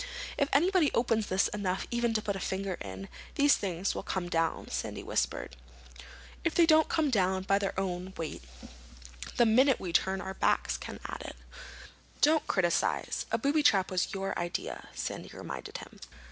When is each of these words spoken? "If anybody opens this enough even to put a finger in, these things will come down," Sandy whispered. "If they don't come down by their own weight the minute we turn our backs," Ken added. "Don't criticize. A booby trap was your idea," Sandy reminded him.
"If 0.35 0.49
anybody 0.51 0.89
opens 0.95 1.27
this 1.27 1.47
enough 1.49 1.85
even 1.91 2.11
to 2.15 2.23
put 2.23 2.35
a 2.35 2.39
finger 2.39 2.73
in, 2.83 3.07
these 3.35 3.55
things 3.55 3.93
will 3.93 4.01
come 4.01 4.29
down," 4.29 4.67
Sandy 4.71 5.03
whispered. 5.03 5.55
"If 6.43 6.55
they 6.55 6.65
don't 6.65 6.89
come 6.89 7.11
down 7.11 7.43
by 7.43 7.59
their 7.59 7.79
own 7.79 8.15
weight 8.17 8.41
the 9.37 9.45
minute 9.45 9.79
we 9.79 9.93
turn 9.93 10.19
our 10.19 10.33
backs," 10.33 10.75
Ken 10.75 10.99
added. 11.07 11.35
"Don't 12.19 12.47
criticize. 12.47 13.27
A 13.31 13.37
booby 13.37 13.61
trap 13.61 13.91
was 13.91 14.11
your 14.11 14.35
idea," 14.39 14.87
Sandy 14.95 15.29
reminded 15.31 15.77
him. 15.77 15.99